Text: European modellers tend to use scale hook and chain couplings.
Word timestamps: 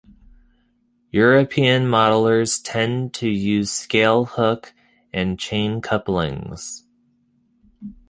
European 1.11 1.87
modellers 1.87 2.57
tend 2.57 3.13
to 3.13 3.29
use 3.29 3.71
scale 3.71 4.25
hook 4.25 4.73
and 5.13 5.37
chain 5.37 5.79
couplings. 5.79 6.87